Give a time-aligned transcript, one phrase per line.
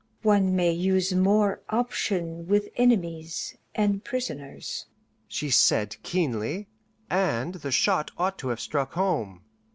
[0.23, 4.87] "One may use more option with enemies and prisoners,"
[5.27, 6.65] she said keenly,
[7.07, 9.43] and the shot ought to have struck home.